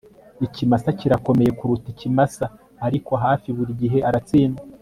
[0.45, 2.45] Ikimasa kirakomeye kuruta ikimasa
[2.85, 4.63] ariko hafi buri gihe aratsindwa